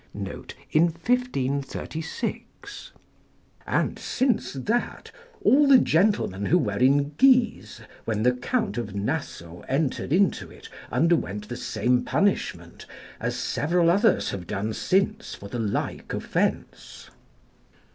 [In 0.15 0.25
1536] 0.71 2.91
And, 3.67 3.99
since 3.99 4.53
that, 4.53 5.11
all 5.41 5.67
the 5.67 5.77
gentlemen 5.77 6.47
who 6.47 6.57
were 6.57 6.79
in 6.79 7.13
Guise 7.19 7.81
when 8.05 8.23
the 8.23 8.31
Count 8.33 8.79
of 8.79 8.95
Nassau 8.95 9.59
entered 9.69 10.11
into 10.11 10.49
it, 10.49 10.69
underwent 10.91 11.49
the 11.49 11.55
same 11.55 12.03
punishment, 12.03 12.87
as 13.19 13.35
several 13.35 13.91
others 13.91 14.31
have 14.31 14.47
done 14.47 14.73
since 14.73 15.35
for 15.35 15.49
the 15.49 15.59
like 15.59 16.11
offence. 16.15 17.11